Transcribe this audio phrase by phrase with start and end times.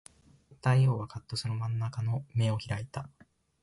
[0.61, 3.07] 大王はかっとその真ん丸の眼を開いた